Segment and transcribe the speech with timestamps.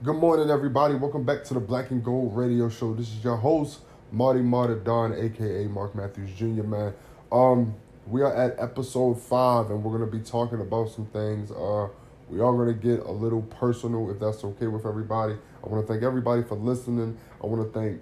[0.00, 0.94] Good morning, everybody.
[0.94, 2.94] Welcome back to the Black and Gold Radio Show.
[2.94, 3.80] This is your host,
[4.12, 6.62] Marty Mar the Don, aka Mark Matthews Jr.
[6.62, 6.94] Man,
[7.32, 7.74] um,
[8.06, 11.50] we are at episode five, and we're gonna be talking about some things.
[11.50, 11.88] Uh,
[12.30, 15.34] we are gonna get a little personal, if that's okay with everybody.
[15.64, 17.18] I want to thank everybody for listening.
[17.42, 18.00] I want to thank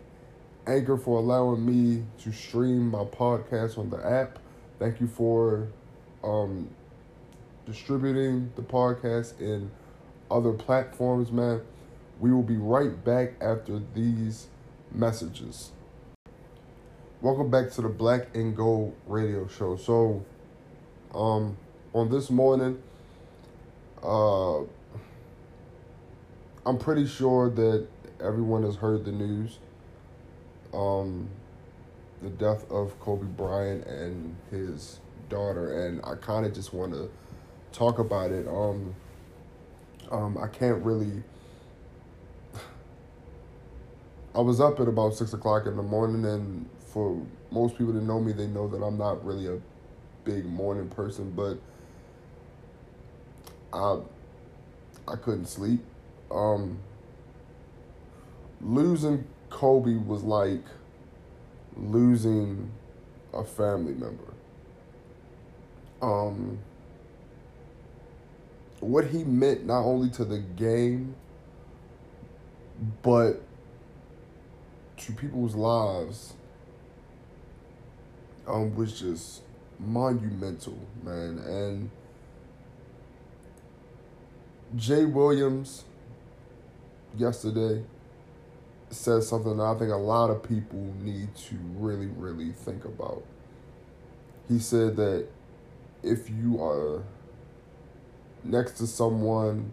[0.67, 4.39] Anchor for allowing me to stream my podcast on the app.
[4.79, 5.69] Thank you for
[6.23, 6.69] um,
[7.65, 9.71] distributing the podcast in
[10.31, 11.63] other platforms, man.
[12.19, 14.47] We will be right back after these
[14.91, 15.73] messages.
[17.21, 19.77] Welcome back to the Black and Gold radio show.
[19.77, 20.25] So,
[21.15, 21.59] um,
[21.93, 22.83] on this morning,
[24.03, 24.61] uh,
[26.65, 27.87] I'm pretty sure that
[28.21, 29.59] everyone has heard the news.
[30.73, 31.29] Um,
[32.23, 37.11] the death of Kobe Bryant and his daughter, and I kind of just want to
[37.73, 38.49] talk about it.
[38.49, 38.95] Um,
[40.11, 41.23] um, I can't really.
[44.37, 47.19] I was up at about six o'clock in the morning, and for
[47.51, 49.59] most people that know me, they know that I'm not really a
[50.25, 51.59] big morning person, but
[53.73, 53.97] I
[55.09, 55.81] I couldn't sleep.
[56.31, 56.81] Um,
[58.61, 60.65] losing Kobe was like
[61.75, 62.71] losing
[63.33, 64.35] a family member.
[66.03, 66.59] Um,
[68.81, 71.15] what he meant not only to the game,
[73.03, 73.46] but
[75.07, 76.35] to people's lives
[78.47, 79.43] um, was just
[79.79, 81.39] monumental, man.
[81.39, 81.91] And
[84.75, 85.85] Jay Williams
[87.17, 87.85] yesterday
[88.91, 93.23] said something that I think a lot of people need to really, really think about.
[94.49, 95.27] He said that
[96.03, 97.05] if you are
[98.45, 99.73] next to someone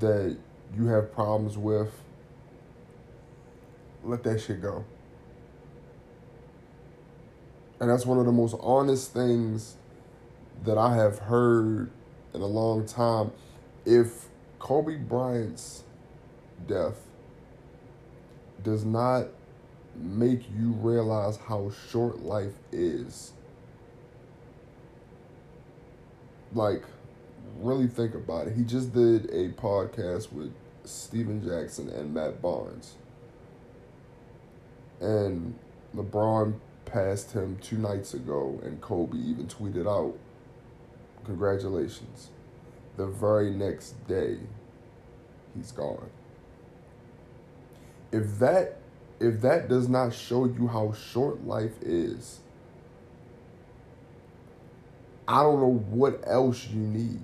[0.00, 0.36] that
[0.76, 1.92] you have problems with,
[4.04, 4.84] let that shit go.
[7.80, 9.76] And that's one of the most honest things
[10.64, 11.90] that I have heard
[12.32, 13.32] in a long time.
[13.84, 14.26] If
[14.58, 15.84] Kobe Bryant's
[16.66, 17.00] death
[18.62, 19.26] does not
[19.96, 23.32] make you realize how short life is,
[26.54, 26.84] like,
[27.58, 28.56] really think about it.
[28.56, 30.52] He just did a podcast with
[30.84, 32.94] Stephen Jackson and Matt Barnes.
[35.04, 35.54] And
[35.94, 36.54] LeBron
[36.86, 40.16] passed him two nights ago, and Kobe even tweeted out,
[41.24, 42.30] Congratulations.
[42.96, 44.38] The very next day,
[45.54, 46.08] he's gone.
[48.12, 48.78] If that
[49.20, 52.40] if that does not show you how short life is,
[55.28, 57.22] I don't know what else you need.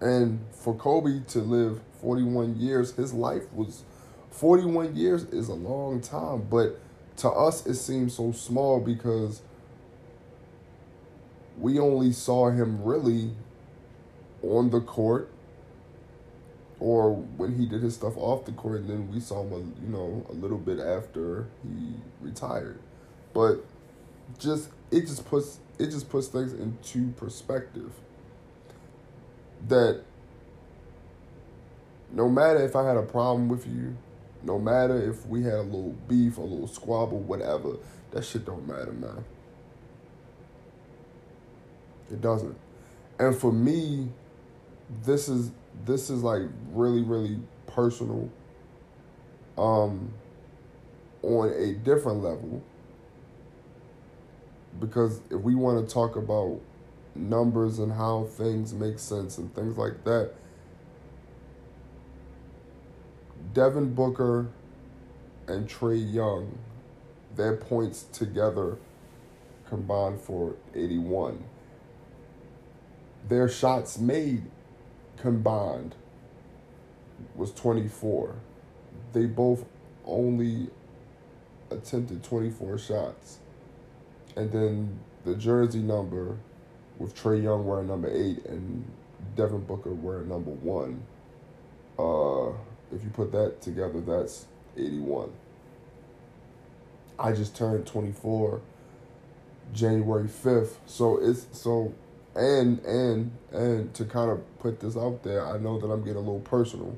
[0.00, 3.82] And for Kobe to live 41 years, his life was
[4.30, 6.78] 41 years is a long time, but
[7.18, 9.42] to us it seems so small because
[11.58, 13.32] we only saw him really
[14.42, 15.28] on the court
[16.78, 19.88] or when he did his stuff off the court and then we saw him you
[19.88, 22.78] know a little bit after he retired.
[23.34, 23.64] But
[24.38, 27.90] just it just puts it just puts things into perspective
[29.66, 30.02] that
[32.12, 33.96] no matter if I had a problem with you,
[34.42, 37.76] no matter if we had a little beef, a little squabble, whatever,
[38.12, 39.24] that shit don't matter, man.
[42.10, 42.56] It doesn't.
[43.18, 44.08] And for me,
[45.04, 45.50] this is
[45.84, 46.42] this is like
[46.72, 48.30] really, really personal.
[49.56, 50.12] Um
[51.22, 52.62] on a different level.
[54.80, 56.60] Because if we want to talk about
[57.14, 60.32] numbers and how things make sense and things like that,
[63.52, 64.48] Devin Booker
[65.46, 66.58] and Trae Young,
[67.36, 68.78] their points together
[69.68, 71.44] combined for 81.
[73.28, 74.42] Their shots made
[75.16, 75.94] combined
[77.34, 78.36] was 24.
[79.12, 79.64] They both
[80.04, 80.68] only
[81.70, 83.38] attempted 24 shots.
[84.36, 86.38] And then the jersey number
[86.98, 88.84] with Trae Young wearing number eight and
[89.36, 91.02] Devin Booker wearing number one.
[91.98, 92.52] Uh,
[92.94, 94.46] if you put that together, that's
[94.76, 95.30] 81.
[97.18, 98.60] I just turned 24
[99.72, 100.76] January 5th.
[100.86, 101.94] So it's so
[102.34, 106.16] and and and to kind of put this out there, I know that I'm getting
[106.16, 106.96] a little personal.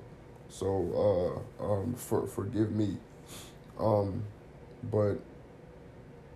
[0.49, 2.99] So uh um for forgive me.
[3.79, 4.25] Um
[4.91, 5.21] but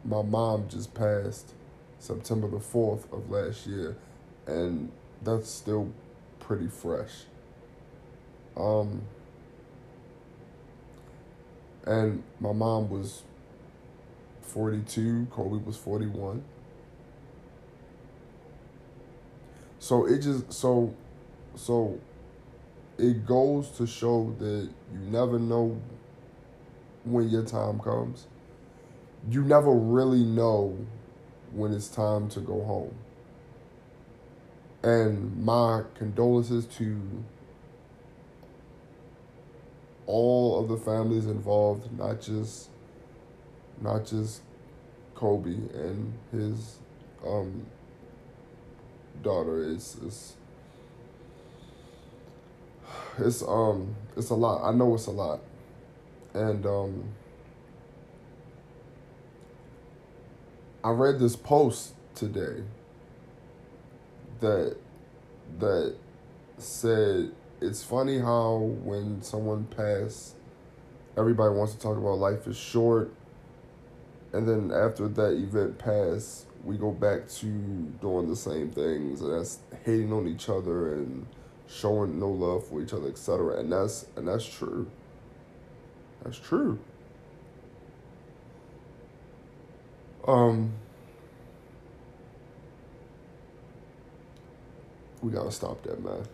[0.05, 1.53] my mom just passed
[1.99, 3.97] September the 4th of last year
[4.47, 4.91] and
[5.23, 5.91] that's still
[6.41, 7.25] pretty fresh.
[8.57, 9.03] Um,
[11.87, 13.23] and my mom was
[14.43, 16.43] 42, Kobe was 41.
[19.79, 20.95] So it just so
[21.57, 22.01] so
[22.97, 25.79] it goes to show that you never know
[27.05, 28.27] when your time comes.
[29.31, 30.79] You never really know
[31.53, 32.95] when it's time to go home.
[34.83, 37.25] And my condolences to
[40.07, 42.71] all of the families involved, not just
[43.81, 44.43] not just
[45.15, 46.79] Kobe and his
[47.27, 47.67] um,
[49.23, 49.71] daughter.
[49.71, 50.35] It's it's
[53.19, 54.63] it's um it's a lot.
[54.69, 55.41] I know it's a lot,
[56.33, 57.05] and um.
[60.85, 62.63] I read this post today
[64.41, 64.77] that
[65.59, 65.97] that
[66.59, 70.35] said it's funny how when someone passed,
[71.17, 73.13] everybody wants to talk about life is short,
[74.33, 77.47] and then after that event passed, we go back to
[78.01, 81.27] doing the same things, and that's hating on each other and
[81.69, 83.59] showing no love for each other, etc.
[83.61, 84.91] And that's and that's true.
[86.23, 86.79] That's true.
[90.27, 90.73] Um,
[95.23, 96.25] we gotta stop that, man.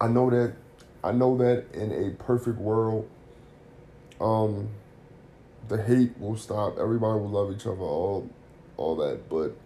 [0.00, 0.54] I know that,
[1.02, 3.08] I know that in a perfect world,
[4.20, 4.68] um,
[5.68, 6.78] the hate will stop.
[6.78, 8.28] Everybody will love each other, all,
[8.76, 9.28] all that.
[9.28, 9.56] But,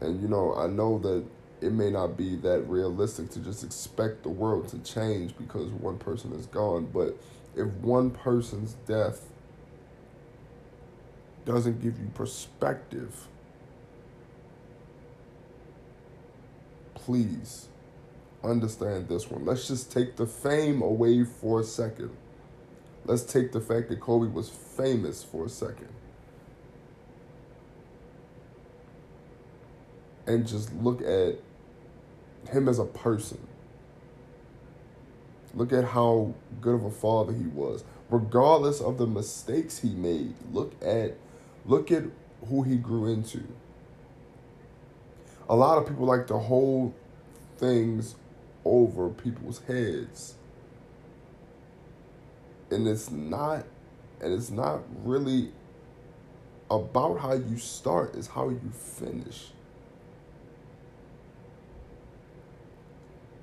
[0.00, 1.24] and you know, I know that
[1.60, 5.98] it may not be that realistic to just expect the world to change because one
[5.98, 6.88] person is gone.
[6.92, 7.18] But
[7.56, 9.26] if one person's death
[11.44, 13.26] doesn't give you perspective,
[16.94, 17.68] please
[18.44, 19.44] understand this one.
[19.44, 22.10] Let's just take the fame away for a second.
[23.04, 25.88] Let's take the fact that Kobe was famous for a second.
[30.26, 31.38] And just look at
[32.52, 33.38] him as a person.
[35.54, 37.82] Look at how good of a father he was.
[38.10, 41.16] Regardless of the mistakes he made, look at
[41.68, 42.04] Look at
[42.48, 43.42] who he grew into.
[45.50, 46.94] A lot of people like to hold
[47.58, 48.14] things
[48.68, 50.34] over people's heads.
[52.70, 53.64] And it's not
[54.20, 55.50] and it's not really
[56.70, 59.48] about how you start, it's how you finish.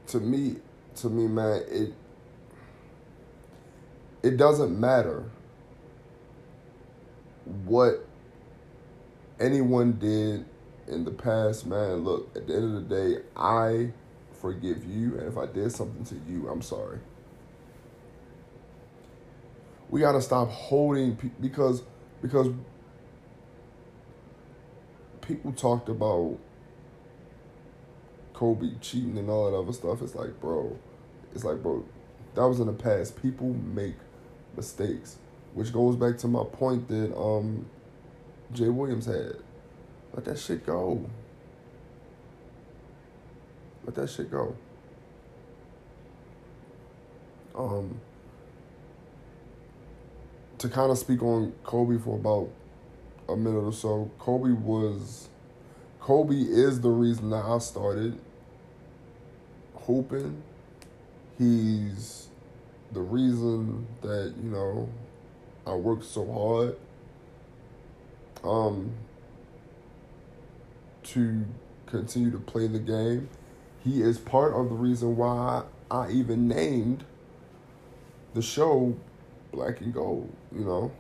[0.08, 0.58] To me,
[0.98, 1.94] to me, man, it
[4.22, 5.24] it doesn't matter
[7.66, 8.06] what
[9.40, 10.46] anyone did
[10.88, 13.92] in the past, man, look, at the end of the day, I
[14.46, 15.18] forgive you.
[15.18, 17.00] And if I did something to you, I'm sorry.
[19.90, 21.82] We got to stop holding because
[22.22, 22.50] because
[25.22, 26.38] people talked about
[28.34, 30.02] Kobe cheating and all that other stuff.
[30.02, 30.78] It's like, bro,
[31.34, 31.84] it's like, bro,
[32.36, 33.20] that was in the past.
[33.22, 33.96] People make
[34.56, 35.18] mistakes,
[35.54, 37.66] which goes back to my point that um
[38.54, 39.38] Jay Williams had.
[40.14, 41.10] Let that shit go.
[43.86, 44.56] Let that shit go.
[47.56, 48.02] Um,
[50.58, 52.50] to kind of speak on Kobe for about
[53.30, 55.30] a minute or so, Kobe was,
[56.00, 58.20] Kobe is the reason that I started
[59.76, 60.42] hooping.
[61.38, 62.28] He's
[62.92, 64.90] the reason that, you know,
[65.68, 66.78] I worked so hard
[68.44, 68.92] um,
[71.04, 71.46] to
[71.86, 73.30] continue to play the game.
[73.86, 77.06] He is part of the reason why I even named
[78.34, 78.98] the show
[79.52, 80.92] Black and Gold, you know.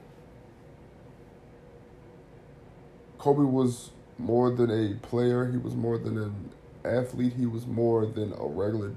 [3.17, 3.89] Kobe was
[4.19, 6.51] more than a player, he was more than an
[6.85, 8.93] athlete, he was more than a regular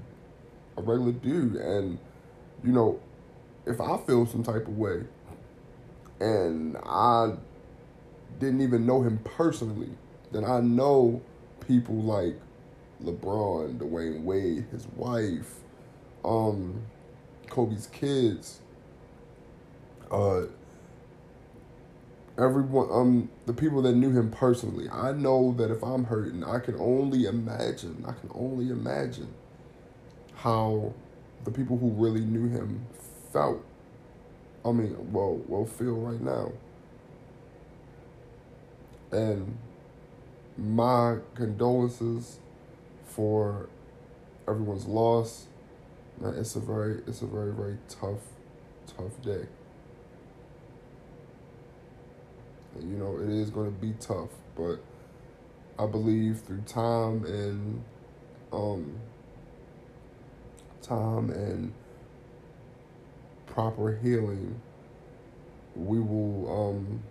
[0.77, 1.55] a regular dude.
[1.55, 1.97] And
[2.63, 2.99] you know,
[3.65, 5.01] if I feel some type of way
[6.19, 7.33] and I
[8.39, 9.89] didn't even know him personally,
[10.31, 11.21] then I know
[11.65, 12.35] people like
[13.03, 15.55] LeBron, Dwyane Wade, his wife,
[16.25, 16.81] um,
[17.47, 18.59] Kobe's kids,
[20.11, 20.41] uh,
[22.37, 24.89] everyone, um, the people that knew him personally.
[24.89, 28.03] I know that if I'm hurting, I can only imagine.
[28.07, 29.33] I can only imagine
[30.35, 30.93] how
[31.43, 32.85] the people who really knew him
[33.31, 33.63] felt.
[34.65, 36.51] I mean, well, well, feel right now.
[39.11, 39.57] And
[40.57, 42.39] my condolences
[43.19, 43.67] for
[44.47, 45.47] everyone's loss.
[46.23, 48.21] It's a very it's a very very tough
[48.87, 49.45] tough day.
[52.75, 54.79] And, you know it is going to be tough, but
[55.77, 57.83] I believe through time and
[58.53, 58.97] um
[60.81, 61.73] time and
[63.47, 64.61] proper healing,
[65.75, 67.03] we will um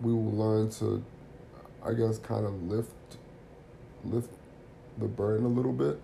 [0.00, 1.04] we will learn to
[1.84, 2.90] I guess kind of lift
[4.04, 4.39] lift
[5.00, 6.00] the burden a little bit.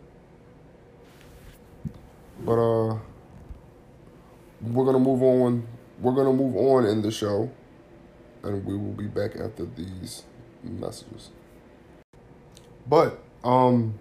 [2.45, 2.99] But uh
[4.63, 5.67] we're gonna move on
[6.01, 7.51] we're gonna move on in the show
[8.43, 10.25] and we will be back after these
[10.63, 11.31] messages.
[12.87, 13.99] But um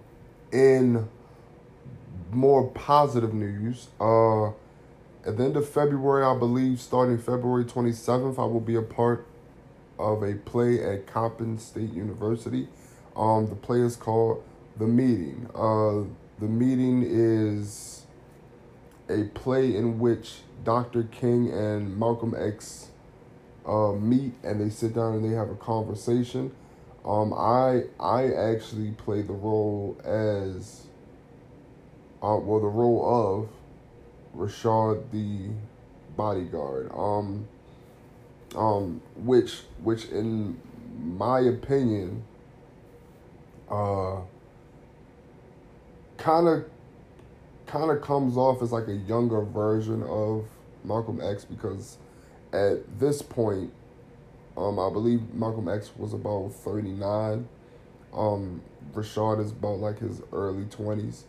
[0.52, 1.08] in
[2.32, 4.48] more positive news, uh
[5.26, 9.26] at the end of February, I believe, starting February 27th, I will be a part
[9.98, 12.68] of a play at Coppin State University.
[13.16, 14.44] Um, the play is called
[14.78, 15.48] The Meeting.
[15.54, 16.04] Uh,
[16.38, 18.06] the Meeting is
[19.08, 21.04] a play in which Dr.
[21.04, 22.88] King and Malcolm X
[23.66, 26.52] uh, meet and they sit down and they have a conversation.
[27.04, 30.86] Um, I I actually play the role as
[32.22, 33.48] uh, well the role
[34.34, 35.50] of Rashad the
[36.16, 36.90] bodyguard.
[36.92, 37.48] Um,
[38.56, 40.60] um, which which in
[41.00, 42.24] my opinion,
[43.70, 44.20] uh,
[46.18, 46.64] kind of
[47.66, 50.44] kind of comes off as like a younger version of
[50.84, 51.98] Malcolm X because
[52.52, 53.72] at this point,
[54.56, 57.48] um, I believe Malcolm X was about thirty nine.
[58.14, 58.62] Um,
[58.94, 61.24] Rashad is about like his early twenties.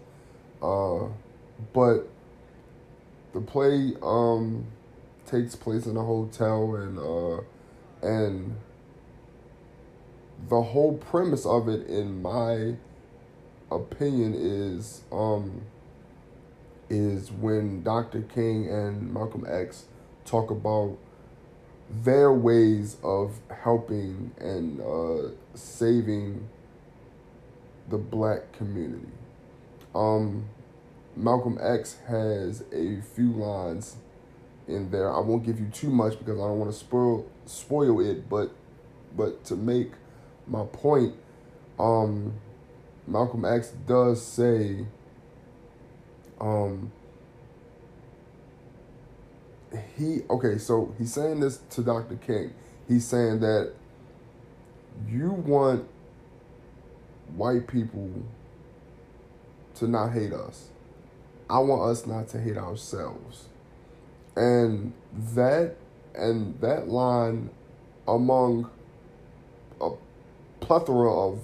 [0.62, 1.08] Uh,
[1.74, 2.08] but
[3.34, 4.66] the play um
[5.26, 7.42] takes place in a hotel and uh
[8.02, 8.56] and
[10.50, 12.76] the whole premise of it in my
[13.72, 15.62] opinion is um
[16.90, 18.22] is when Dr.
[18.22, 19.86] King and Malcolm X
[20.26, 20.98] talk about
[21.90, 26.48] their ways of helping and uh, saving
[27.90, 29.08] the black community.
[29.96, 30.46] Um,
[31.16, 33.96] Malcolm X has a few lines
[34.68, 35.14] in there.
[35.14, 38.52] I won't give you too much because I don't want to spoil spoil it, but
[39.16, 39.92] but to make
[40.46, 41.16] my point,
[41.80, 42.34] um,
[43.08, 44.86] Malcolm X does say,
[46.40, 46.92] um,
[49.98, 52.16] he okay, so he's saying this to Dr.
[52.16, 52.54] King.
[52.88, 53.74] He's saying that
[55.08, 55.88] you want
[57.36, 58.10] white people
[59.76, 60.70] to not hate us.
[61.50, 63.48] I want us not to hate ourselves.
[64.36, 65.76] And that
[66.16, 67.50] and that line
[68.08, 68.70] among
[69.82, 69.92] a
[70.60, 71.40] plethora of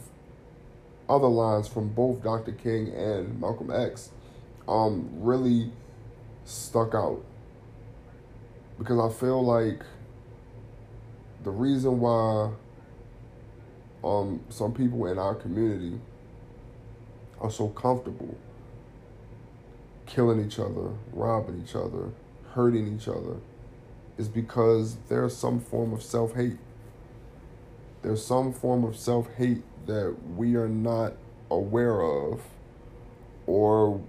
[1.10, 2.51] other lines from both Dr.
[2.51, 4.10] King and Malcolm X
[4.67, 5.72] um really
[6.45, 7.22] stuck out
[8.77, 9.81] because I feel like
[11.43, 12.51] the reason why
[14.03, 16.00] um some people in our community
[17.39, 18.38] are so comfortable
[20.05, 22.10] killing each other, robbing each other,
[22.53, 23.38] hurting each other
[24.17, 26.57] is because there's some form of self hate.
[28.03, 31.13] There's some form of self hate that we are not
[31.50, 32.41] aware of,
[33.48, 34.01] or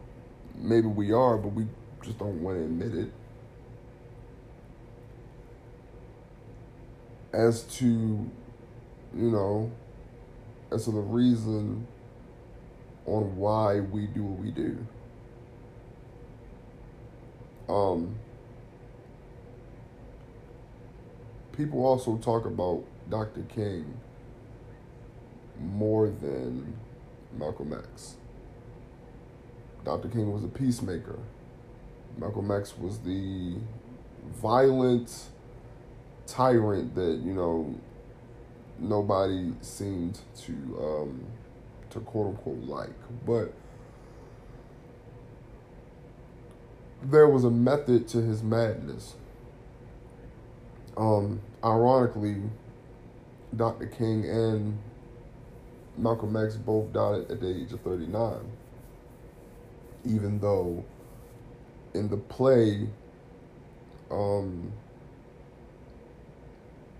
[0.57, 1.67] maybe we are, but we
[2.03, 3.13] just don't want to admit it.
[7.33, 8.31] As to, you
[9.15, 9.71] know,
[10.73, 11.87] as to the reason
[13.07, 14.87] on why we do what we do.
[17.69, 18.17] Um,
[21.53, 23.43] people also talk about Dr.
[23.43, 23.95] King
[25.61, 26.77] more than
[27.37, 28.17] Malcolm X.
[29.85, 30.09] Dr.
[30.09, 31.19] King was a peacemaker.
[32.17, 33.57] Malcolm X was the
[34.41, 35.25] violent
[36.27, 37.75] tyrant that, you know,
[38.79, 41.25] nobody seemed to um,
[41.91, 42.91] to quote unquote like.
[43.27, 43.53] But
[47.03, 49.15] there was a method to his madness.
[50.97, 52.37] Um, ironically,
[53.57, 53.87] Dr.
[53.87, 54.79] King and
[55.97, 58.41] Malcolm X both died at the age of 39.
[60.05, 60.85] Even though
[61.95, 62.89] in the play,
[64.11, 64.73] um,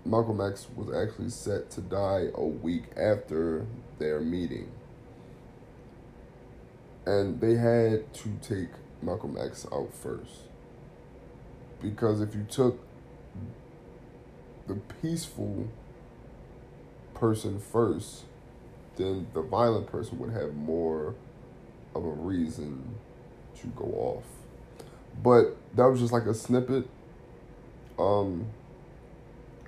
[0.05, 3.65] Malcolm X was actually set to die a week after
[3.99, 4.71] their meeting.
[7.05, 8.69] And they had to take
[9.01, 10.43] Malcolm X out first.
[11.81, 12.79] Because if you took
[14.67, 15.67] the peaceful
[17.15, 18.23] person first,
[18.97, 21.15] then the violent person would have more
[21.95, 22.95] of a reason
[23.61, 24.23] to go off.
[25.23, 26.87] But that was just like a snippet,
[27.97, 28.47] um,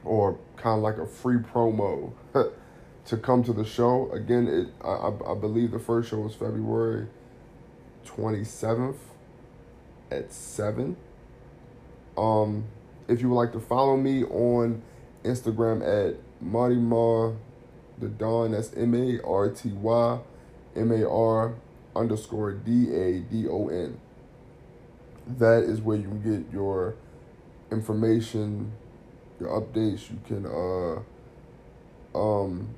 [0.04, 2.12] or kind of like a free promo
[3.06, 4.12] to come to the show.
[4.12, 7.08] Again, it I, I believe the first show was February
[8.06, 8.98] twenty seventh
[10.12, 10.98] at seven.
[12.18, 12.66] Um,
[13.08, 14.82] if you would like to follow me on
[15.24, 17.34] Instagram at Marty Mar
[18.00, 20.20] the Don, that's M A R T Y
[20.75, 21.56] M A R
[21.96, 24.00] underscore D A D O N.
[25.25, 26.96] That is where you can get your
[27.72, 28.72] information,
[29.39, 30.10] your updates.
[30.10, 32.70] You can uh um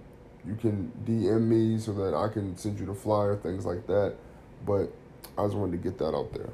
[0.46, 4.16] you can DM me so that I can send you the flyer, things like that.
[4.66, 4.92] But
[5.38, 6.50] I just wanted to get that out there.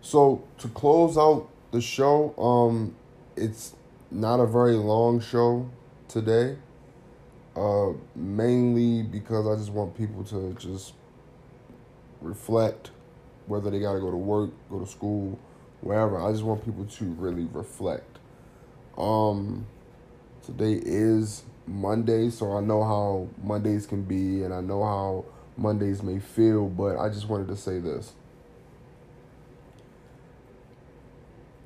[0.00, 2.94] So to close out the show, um,
[3.36, 3.74] it's
[4.10, 5.68] not a very long show
[6.08, 6.56] today.
[7.56, 10.94] Uh, mainly because I just want people to just
[12.20, 12.92] reflect,
[13.46, 15.38] whether they got to go to work, go to school,
[15.80, 16.20] wherever.
[16.20, 18.18] I just want people to really reflect.
[18.96, 19.66] Um,
[20.44, 25.24] today is Monday, so I know how Mondays can be, and I know how
[25.56, 28.12] Mondays may feel, but I just wanted to say this.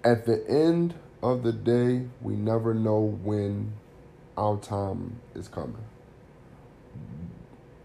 [0.05, 3.73] At the end of the day, we never know when
[4.37, 5.85] our time is coming.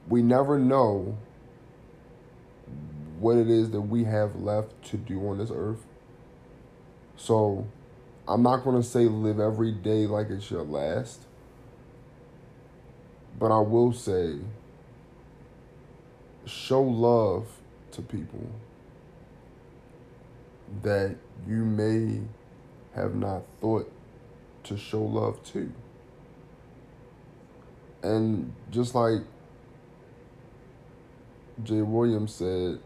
[0.07, 1.17] We never know
[3.19, 5.85] what it is that we have left to do on this earth.
[7.15, 7.67] So,
[8.27, 11.21] I'm not going to say live every day like it's your last.
[13.39, 14.37] But I will say
[16.45, 17.47] show love
[17.91, 18.49] to people
[20.81, 21.15] that
[21.47, 22.21] you may
[22.97, 23.91] have not thought
[24.63, 25.71] to show love to.
[28.01, 29.21] And just like
[31.63, 32.79] Jay Williams said,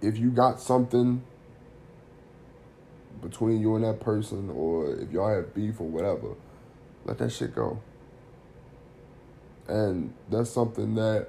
[0.00, 1.22] if you got something
[3.22, 6.34] between you and that person, or if y'all have beef or whatever,
[7.04, 7.80] let that shit go.
[9.68, 11.28] And that's something that,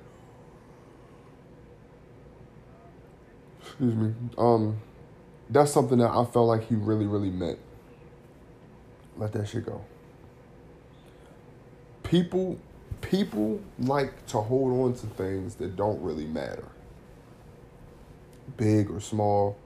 [3.61, 4.81] excuse me, um,
[5.53, 7.59] that's something that I felt like he really, really meant.
[9.17, 9.85] Let that shit go.
[12.01, 12.57] People,
[13.01, 16.65] people like to hold on to things that don't really matter,
[18.57, 19.57] big or small.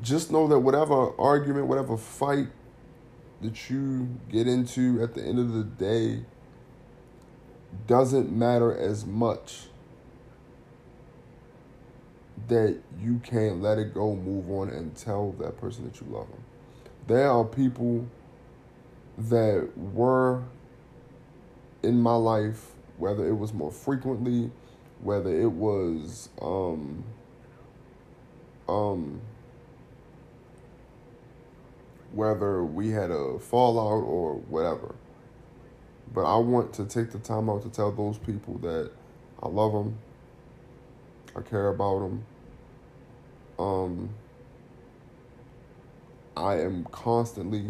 [0.00, 2.48] Just know that whatever argument, whatever fight
[3.42, 6.24] that you get into at the end of the day
[7.86, 9.69] doesn't matter as much
[12.50, 16.28] that you can't let it go, move on, and tell that person that you love
[16.28, 16.44] them.
[17.06, 18.06] There are people
[19.16, 20.42] that were
[21.82, 24.50] in my life, whether it was more frequently,
[25.00, 27.04] whether it was um,
[28.68, 29.20] um,
[32.12, 34.94] whether we had a fallout or whatever.
[36.12, 38.90] But I want to take the time out to tell those people that
[39.42, 39.98] I love them,
[41.36, 42.24] I care about them.
[43.60, 44.08] Um,
[46.34, 47.66] I am constantly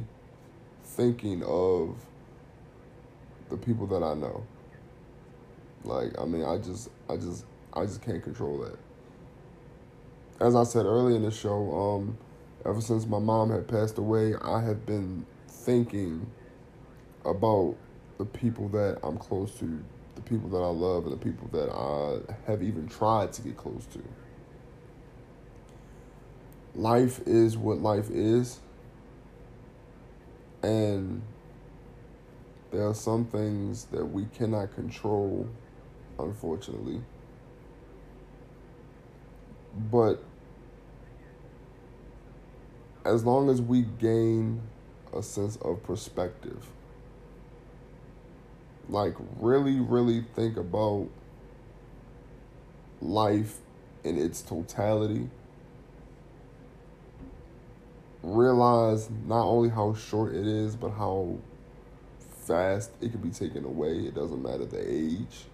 [0.85, 1.97] thinking of
[3.49, 4.47] the people that I know.
[5.83, 8.79] Like, I mean, I just, I just, I just can't control that.
[10.41, 12.17] As I said earlier in the show, um,
[12.65, 16.25] ever since my mom had passed away, I have been thinking
[17.25, 17.75] about
[18.19, 19.83] the people that I'm close to,
[20.15, 23.57] the people that I love, and the people that I have even tried to get
[23.57, 24.03] close to.
[26.75, 28.61] Life is what life is.
[30.63, 31.23] And
[32.71, 35.49] there are some things that we cannot control,
[36.19, 37.01] unfortunately.
[39.91, 40.23] But
[43.05, 44.61] as long as we gain
[45.15, 46.67] a sense of perspective,
[48.89, 51.09] like really, really think about
[53.01, 53.59] life
[54.05, 55.29] in its totality,
[58.23, 61.39] realize not only how short it is, but how
[62.19, 63.99] fast it can be taken away.
[64.01, 65.45] It doesn't matter the age.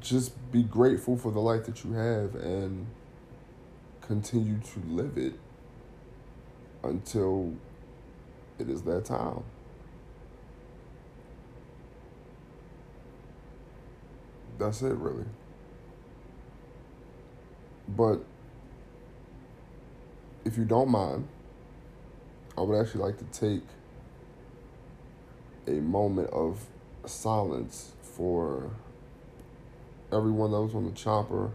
[0.00, 2.86] Just be grateful for the life that you have and
[4.00, 5.34] continue to live it
[6.82, 7.54] until
[8.58, 9.42] it is that time.
[14.58, 15.24] That's it, really.
[17.88, 18.24] But
[20.46, 21.26] if you don't mind,
[22.56, 23.64] I would actually like to take
[25.66, 26.64] a moment of
[27.04, 28.70] silence for
[30.12, 31.50] everyone that was on the chopper,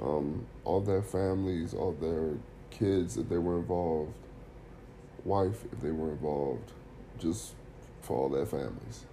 [0.00, 2.30] um, all their families, all their
[2.70, 4.14] kids if they were involved,
[5.22, 6.72] wife if they were involved,
[7.18, 7.52] just
[8.00, 9.04] for all their families.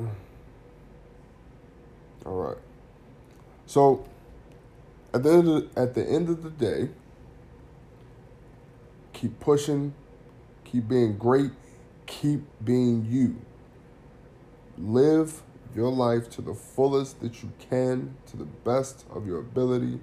[0.00, 0.10] Mm.
[2.26, 2.56] All right.
[3.66, 4.04] So
[5.12, 6.88] at the end of the, at the end of the day,
[9.12, 9.94] keep pushing,
[10.64, 11.50] keep being great,
[12.06, 13.36] keep being you.
[14.78, 15.42] Live
[15.74, 20.00] your life to the fullest that you can, to the best of your ability,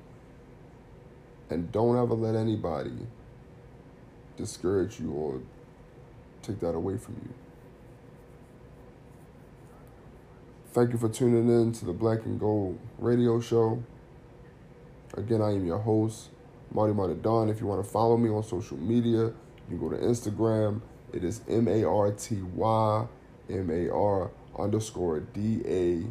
[1.49, 2.91] and don't ever let anybody
[4.37, 5.41] discourage you or
[6.41, 7.46] take that away from you.
[10.77, 13.81] Thank you for tuning in to the Black and Gold radio show.
[15.15, 16.29] Again, I am your host,
[16.71, 17.49] Marty Mar the Don.
[17.49, 19.33] If you want to follow me on social media, you
[19.69, 20.81] can go to Instagram.
[21.13, 23.07] It is M A R T Y
[23.49, 26.05] M A R underscore D A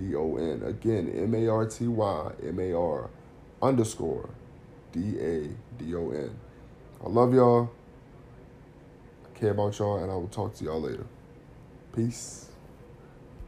[0.00, 0.62] D O N.
[0.66, 3.10] Again, M A R T Y M A R
[3.60, 4.30] underscore
[4.92, 5.48] D A
[5.82, 6.30] D O N.
[7.04, 7.72] I love y'all.
[9.24, 11.06] I care about y'all, and I will talk to y'all later.
[11.92, 12.51] Peace.